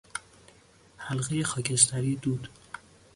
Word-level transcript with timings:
حلقهی 0.97 1.43
خاکستری 1.43 2.15
دود 2.15 2.49